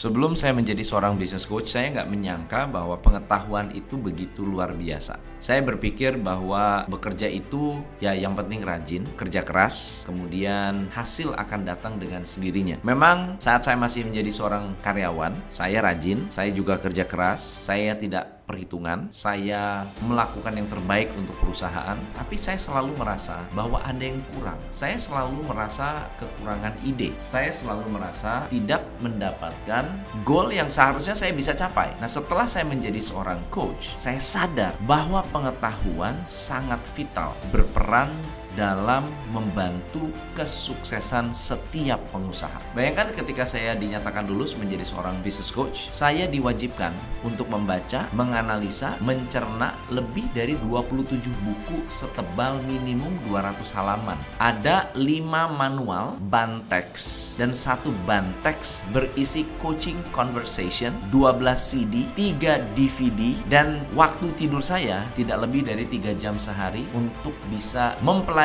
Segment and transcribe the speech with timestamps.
[0.00, 5.20] Sebelum saya menjadi seorang business coach, saya nggak menyangka bahwa pengetahuan itu begitu luar biasa.
[5.40, 11.96] Saya berpikir bahwa bekerja itu ya yang penting rajin, kerja keras, kemudian hasil akan datang
[11.96, 12.76] dengan sendirinya.
[12.84, 18.40] Memang saat saya masih menjadi seorang karyawan, saya rajin, saya juga kerja keras, saya tidak
[18.50, 24.58] perhitungan, saya melakukan yang terbaik untuk perusahaan, tapi saya selalu merasa bahwa ada yang kurang.
[24.74, 27.14] Saya selalu merasa kekurangan ide.
[27.22, 29.86] Saya selalu merasa tidak mendapatkan
[30.26, 31.94] goal yang seharusnya saya bisa capai.
[32.02, 38.10] Nah, setelah saya menjadi seorang coach, saya sadar bahwa pengetahuan sangat vital, berperan
[38.58, 42.58] dalam membantu kesuksesan setiap pengusaha.
[42.74, 46.90] Bayangkan ketika saya dinyatakan lulus menjadi seorang business coach, saya diwajibkan
[47.22, 54.18] untuk membaca, menganalisa, mencerna lebih dari 27 buku setebal minimum 200 halaman.
[54.42, 55.06] Ada 5
[55.54, 63.84] manual ban teks dan satu ban teks berisi coaching conversation, 12 CD, 3 DVD dan
[63.94, 68.39] waktu tidur saya tidak lebih dari 3 jam sehari untuk bisa mempelajari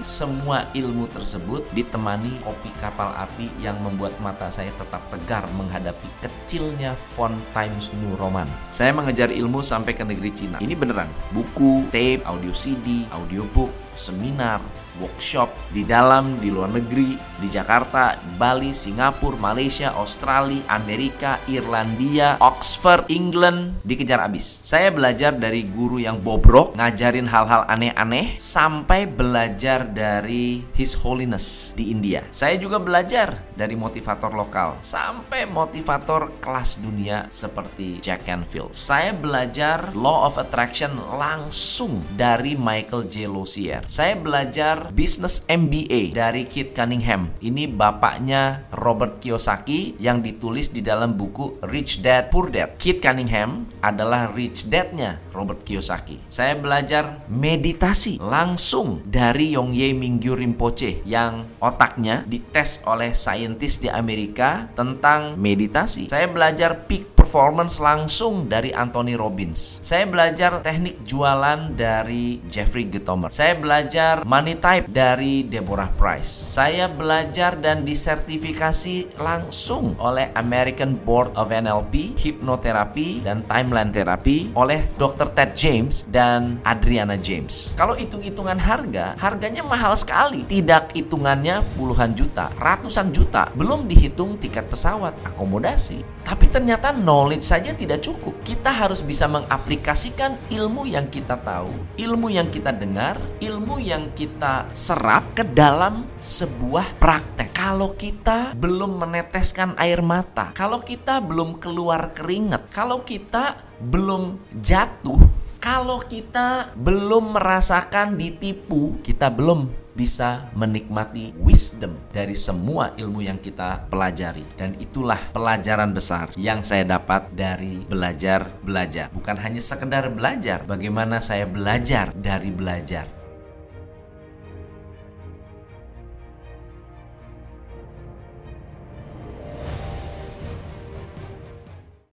[0.00, 6.96] semua ilmu tersebut ditemani kopi kapal api yang membuat mata saya tetap tegar menghadapi kecilnya
[7.12, 8.48] font Times New Roman.
[8.72, 10.56] Saya mengejar ilmu sampai ke negeri Cina.
[10.56, 11.12] Ini beneran.
[11.36, 14.64] Buku, tape, audio CD, audiobook, seminar,
[15.00, 23.08] workshop di dalam, di luar negeri, di Jakarta, Bali, Singapura, Malaysia, Australia, Amerika, Irlandia, Oxford,
[23.12, 24.64] England, dikejar abis.
[24.64, 31.92] Saya belajar dari guru yang bobrok, ngajarin hal-hal aneh-aneh, sampai belajar dari His Holiness di
[31.92, 32.24] India.
[32.32, 38.72] Saya juga belajar dari motivator lokal, sampai motivator kelas dunia seperti Jack Canfield.
[38.72, 43.28] Saya belajar Law of Attraction langsung dari Michael J.
[43.28, 43.82] Losier.
[43.86, 47.32] Saya belajar Business MBA dari Kit Cunningham.
[47.42, 52.78] Ini bapaknya Robert Kiyosaki yang ditulis di dalam buku Rich Dad Poor Dad.
[52.78, 56.20] Kit Cunningham adalah rich dad-nya Robert Kiyosaki.
[56.28, 64.68] Saya belajar meditasi langsung dari Yongye Mingyu Rinpoche yang otaknya dites oleh saintis di Amerika
[64.76, 66.12] tentang meditasi.
[66.12, 69.82] Saya belajar peak performance langsung dari Anthony Robbins.
[69.82, 73.34] Saya belajar teknik jualan dari Jeffrey Gitomer.
[73.34, 76.30] Saya belajar money type dari Deborah Price.
[76.30, 84.86] Saya belajar dan disertifikasi langsung oleh American Board of NLP, hipnoterapi, dan timeline therapy oleh
[84.94, 85.34] Dr.
[85.34, 87.74] Ted James dan Adriana James.
[87.74, 90.46] Kalau hitung-hitungan harga, harganya mahal sekali.
[90.46, 93.50] Tidak hitungannya puluhan juta, ratusan juta.
[93.58, 96.06] Belum dihitung tiket pesawat, akomodasi.
[96.22, 98.36] Tapi ternyata knowledge saja tidak cukup.
[98.44, 104.68] Kita harus bisa mengaplikasikan ilmu yang kita tahu, ilmu yang kita dengar, ilmu yang kita
[104.76, 107.56] serap ke dalam sebuah praktek.
[107.56, 115.45] Kalau kita belum meneteskan air mata, kalau kita belum keluar keringat, kalau kita belum jatuh,
[115.66, 119.66] kalau kita belum merasakan ditipu, kita belum
[119.98, 124.46] bisa menikmati wisdom dari semua ilmu yang kita pelajari.
[124.54, 131.18] Dan itulah pelajaran besar yang saya dapat dari belajar belajar bukan hanya sekedar belajar bagaimana
[131.18, 133.25] saya belajar dari belajar